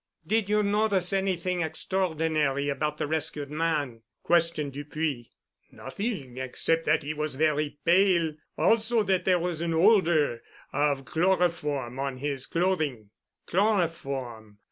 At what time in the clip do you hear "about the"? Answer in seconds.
2.69-3.05